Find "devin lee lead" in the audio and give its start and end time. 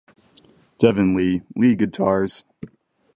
0.79-1.77